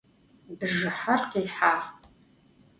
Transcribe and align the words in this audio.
Bjjıher 0.59 1.21
khihağ. 1.31 1.73